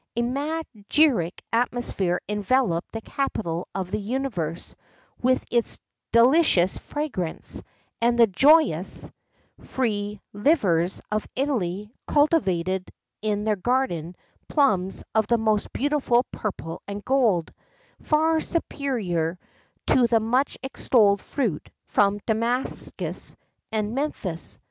A 0.15 0.23
magiric 0.23 1.41
atmosphere 1.53 2.21
enveloped 2.27 2.91
the 2.91 3.01
capital 3.01 3.67
of 3.75 3.91
the 3.91 3.99
universe 3.99 4.73
with 5.21 5.45
its 5.51 5.79
delicious 6.11 6.75
fragrance, 6.75 7.61
and 8.01 8.17
the 8.17 8.25
joyous 8.25 9.11
free 9.59 10.19
livers 10.33 11.03
of 11.11 11.27
Italy 11.35 11.93
cultivated 12.07 12.89
in 13.21 13.43
their 13.43 13.55
gardens 13.55 14.15
plums 14.49 15.03
of 15.13 15.27
the 15.27 15.37
most 15.37 15.71
beautiful 15.71 16.23
purple 16.31 16.81
and 16.87 17.05
gold,[XII 17.05 17.53
74] 18.03 18.05
far 18.09 18.39
superior 18.39 19.39
to 19.85 20.07
the 20.07 20.19
much 20.19 20.57
extolled 20.63 21.21
fruit 21.21 21.69
from 21.85 22.17
Damascus 22.25 23.35
and 23.71 23.93
Memphis. 23.93 24.57